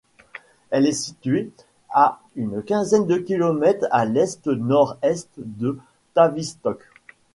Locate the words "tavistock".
6.15-6.79